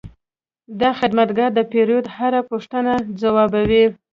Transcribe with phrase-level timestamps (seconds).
[0.79, 3.85] دا خدمتګر د پیرود هره پوښتنه ځوابوي.